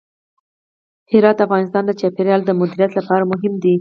[1.11, 3.69] هرات د افغانستان د چاپیریال د مدیریت لپاره مهم دي.